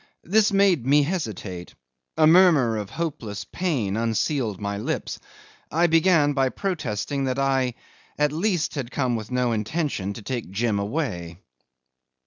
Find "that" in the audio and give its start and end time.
7.25-7.37